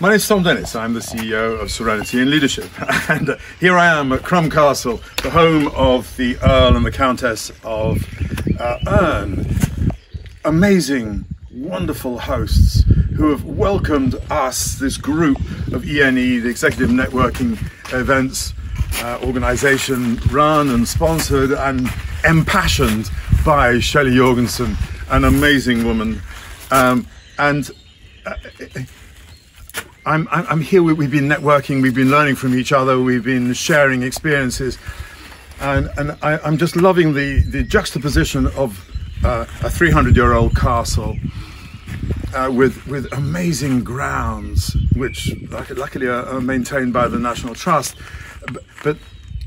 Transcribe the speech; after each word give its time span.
My 0.00 0.08
name 0.08 0.16
is 0.16 0.28
Tom 0.28 0.42
Dennis. 0.42 0.76
I'm 0.76 0.94
the 0.94 1.00
CEO 1.00 1.60
of 1.60 1.70
Serenity 1.70 2.20
in 2.20 2.30
Leadership. 2.30 2.70
And 3.08 3.30
uh, 3.30 3.36
here 3.58 3.76
I 3.76 3.86
am 3.86 4.12
at 4.12 4.22
Crom 4.22 4.50
Castle, 4.50 5.00
the 5.22 5.30
home 5.30 5.68
of 5.68 6.14
the 6.16 6.36
Earl 6.38 6.76
and 6.76 6.84
the 6.84 6.92
Countess 6.92 7.50
of 7.64 8.04
uh, 8.60 8.78
Erne. 8.86 9.46
Amazing, 10.44 11.24
wonderful 11.52 12.18
hosts 12.18 12.84
who 13.16 13.30
have 13.30 13.44
welcomed 13.44 14.14
us, 14.30 14.74
this 14.74 14.96
group 14.96 15.38
of 15.72 15.84
ENE, 15.88 16.42
the 16.42 16.48
Executive 16.48 16.90
Networking 16.90 17.58
Events 17.92 18.54
uh, 19.02 19.18
organization, 19.24 20.16
run 20.30 20.70
and 20.70 20.86
sponsored 20.86 21.52
and 21.52 21.88
impassioned 22.24 23.10
by 23.44 23.78
Shelley 23.78 24.14
Jorgensen, 24.14 24.76
an 25.10 25.24
amazing 25.24 25.84
woman. 25.84 26.20
Um, 26.70 27.06
and 27.38 27.70
I'm, 30.08 30.26
I'm, 30.30 30.46
I'm 30.48 30.60
here, 30.62 30.82
we, 30.82 30.94
we've 30.94 31.10
been 31.10 31.28
networking, 31.28 31.82
we've 31.82 31.94
been 31.94 32.10
learning 32.10 32.36
from 32.36 32.58
each 32.58 32.72
other, 32.72 32.98
we've 32.98 33.24
been 33.24 33.52
sharing 33.52 34.02
experiences. 34.02 34.78
And, 35.60 35.90
and 35.98 36.12
I, 36.22 36.38
I'm 36.38 36.56
just 36.56 36.76
loving 36.76 37.12
the, 37.12 37.40
the 37.40 37.62
juxtaposition 37.62 38.46
of 38.56 38.88
uh, 39.22 39.44
a 39.62 39.68
300 39.68 40.16
year 40.16 40.32
old 40.32 40.56
castle 40.56 41.18
uh, 42.34 42.50
with, 42.50 42.86
with 42.86 43.12
amazing 43.12 43.84
grounds, 43.84 44.74
which 44.94 45.34
luckily 45.50 46.06
are, 46.06 46.24
are 46.24 46.40
maintained 46.40 46.94
by 46.94 47.06
the 47.06 47.18
National 47.18 47.54
Trust. 47.54 47.96
But, 48.50 48.62
but 48.82 48.96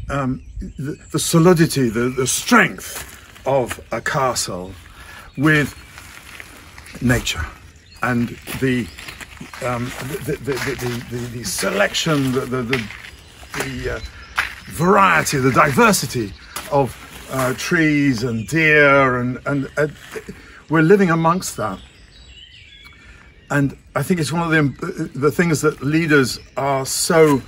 um, 0.09 0.43
the, 0.59 0.95
the 1.11 1.19
solidity, 1.19 1.89
the, 1.89 2.09
the 2.09 2.27
strength 2.27 3.07
of 3.47 3.83
a 3.91 3.99
castle 3.99 4.73
with 5.37 5.75
nature 7.01 7.45
and 8.01 8.29
the 8.59 8.87
um, 9.65 9.85
the, 10.25 10.37
the, 10.43 10.53
the, 11.09 11.17
the, 11.37 11.43
selection, 11.43 12.31
the, 12.31 12.41
the, 12.41 12.63
the, 12.63 12.83
the 13.53 13.95
uh, 13.95 13.99
variety, 14.65 15.37
the 15.37 15.51
diversity 15.51 16.31
of 16.71 16.95
uh, 17.31 17.53
trees 17.55 18.23
and 18.23 18.47
deer, 18.47 19.17
and, 19.19 19.39
and 19.45 19.69
uh, 19.77 19.87
we're 20.69 20.81
living 20.81 21.09
amongst 21.09 21.57
that. 21.57 21.79
And 23.49 23.77
I 23.95 24.03
think 24.03 24.19
it's 24.19 24.31
one 24.31 24.41
of 24.41 24.51
the, 24.51 25.09
the 25.13 25.31
things 25.31 25.61
that 25.61 25.81
leaders 25.81 26.39
are 26.55 26.85
so 26.85 27.41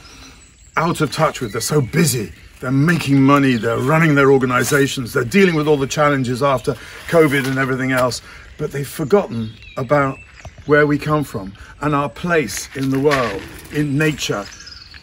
out 0.75 1.01
of 1.01 1.11
touch 1.11 1.39
with. 1.39 1.53
They're 1.53 1.61
so 1.61 1.79
busy. 1.79 2.31
They're 2.59 2.71
making 2.71 3.21
money. 3.21 3.55
They're 3.55 3.77
running 3.77 4.15
their 4.15 4.31
organizations. 4.31 5.13
They're 5.13 5.23
dealing 5.23 5.55
with 5.55 5.67
all 5.67 5.77
the 5.77 5.87
challenges 5.87 6.43
after 6.43 6.73
COVID 7.07 7.47
and 7.47 7.57
everything 7.57 7.91
else. 7.91 8.21
But 8.57 8.71
they've 8.71 8.87
forgotten 8.87 9.53
about 9.77 10.17
where 10.65 10.87
we 10.87 10.97
come 10.97 11.23
from 11.23 11.53
and 11.81 11.93
our 11.93 12.09
place 12.09 12.73
in 12.75 12.89
the 12.89 12.99
world, 12.99 13.41
in 13.71 13.97
nature. 13.97 14.45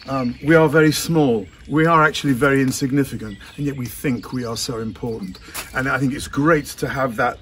Um, 0.09 0.37
we 0.43 0.55
are 0.55 0.67
very 0.67 0.91
small. 0.91 1.45
We 1.67 1.85
are 1.85 2.03
actually 2.03 2.33
very 2.33 2.61
insignificant, 2.61 3.37
and 3.57 3.65
yet 3.65 3.77
we 3.77 3.85
think 3.85 4.33
we 4.33 4.45
are 4.45 4.57
so 4.57 4.79
important. 4.79 5.37
And 5.75 5.87
I 5.87 5.99
think 5.99 6.13
it's 6.13 6.27
great 6.27 6.65
to 6.65 6.87
have 6.87 7.15
that 7.17 7.37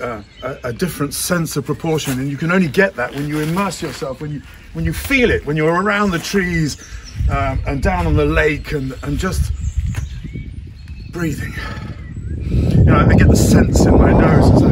uh, 0.00 0.22
a, 0.42 0.58
a, 0.64 0.72
different 0.72 1.12
sense 1.12 1.56
of 1.56 1.66
proportion, 1.66 2.18
and 2.18 2.30
you 2.30 2.38
can 2.38 2.50
only 2.50 2.68
get 2.68 2.96
that 2.96 3.14
when 3.14 3.28
you 3.28 3.40
immerse 3.40 3.82
yourself, 3.82 4.20
when 4.20 4.32
you 4.32 4.42
when 4.72 4.84
you 4.84 4.92
feel 4.94 5.30
it, 5.30 5.44
when 5.44 5.56
you're 5.56 5.82
around 5.82 6.10
the 6.10 6.18
trees 6.18 6.82
um, 7.30 7.62
and 7.66 7.82
down 7.82 8.06
on 8.06 8.16
the 8.16 8.24
lake, 8.24 8.72
and 8.72 8.94
and 9.02 9.18
just 9.18 9.52
breathing 11.12 11.52
you 12.84 12.90
know, 12.90 12.96
I 12.96 13.14
get 13.14 13.28
the 13.28 13.36
sense 13.36 13.86
in 13.86 13.96
my 13.96 14.12
nose 14.12 14.63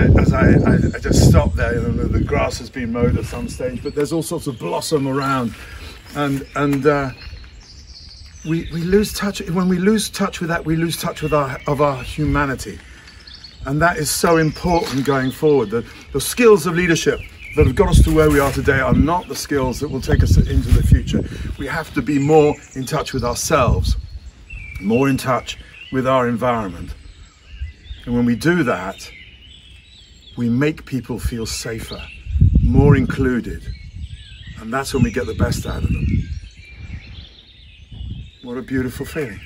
I 0.00 0.20
as 0.20 0.32
I 0.32 0.52
I, 0.52 0.74
I, 0.94 0.98
just 0.98 1.28
stop 1.28 1.52
there. 1.54 1.74
You 1.74 1.82
know, 1.82 2.04
the 2.04 2.20
grass 2.20 2.58
has 2.58 2.70
been 2.70 2.92
mowed 2.92 3.18
at 3.18 3.26
some 3.26 3.48
stage, 3.48 3.82
but 3.82 3.94
there's 3.94 4.12
all 4.12 4.22
sorts 4.22 4.46
of 4.46 4.58
blossom 4.58 5.06
around, 5.06 5.54
and 6.14 6.46
and 6.56 6.86
uh, 6.86 7.10
we 8.48 8.68
we 8.72 8.82
lose 8.82 9.12
touch. 9.12 9.42
When 9.50 9.68
we 9.68 9.78
lose 9.78 10.08
touch 10.08 10.40
with 10.40 10.48
that, 10.48 10.64
we 10.64 10.76
lose 10.76 10.96
touch 10.96 11.20
with 11.22 11.34
our 11.34 11.58
of 11.66 11.82
our 11.82 12.02
humanity, 12.02 12.78
and 13.66 13.80
that 13.82 13.98
is 13.98 14.10
so 14.10 14.38
important 14.38 15.04
going 15.04 15.30
forward. 15.30 15.70
The 15.70 15.84
the 16.12 16.20
skills 16.20 16.66
of 16.66 16.74
leadership 16.74 17.20
that 17.56 17.66
have 17.66 17.76
got 17.76 17.88
us 17.88 18.02
to 18.04 18.14
where 18.14 18.30
we 18.30 18.38
are 18.38 18.52
today 18.52 18.80
are 18.80 18.94
not 18.94 19.28
the 19.28 19.36
skills 19.36 19.80
that 19.80 19.88
will 19.88 20.00
take 20.00 20.22
us 20.22 20.36
into 20.36 20.68
the 20.70 20.82
future. 20.82 21.22
We 21.58 21.66
have 21.66 21.92
to 21.94 22.00
be 22.00 22.18
more 22.18 22.54
in 22.74 22.86
touch 22.86 23.12
with 23.12 23.24
ourselves, 23.24 23.96
more 24.80 25.08
in 25.10 25.18
touch 25.18 25.58
with 25.92 26.06
our 26.06 26.28
environment. 26.28 26.94
And 28.06 28.14
when 28.14 28.24
we 28.24 28.36
do 28.36 28.62
that, 28.62 29.10
we 30.36 30.48
make 30.48 30.86
people 30.86 31.18
feel 31.18 31.46
safer, 31.46 32.00
more 32.62 32.96
included, 32.96 33.62
and 34.60 34.72
that's 34.72 34.94
when 34.94 35.02
we 35.02 35.10
get 35.10 35.26
the 35.26 35.34
best 35.34 35.66
out 35.66 35.82
of 35.82 35.88
them. 35.88 36.06
What 38.42 38.56
a 38.56 38.62
beautiful 38.62 39.06
feeling. 39.06 39.40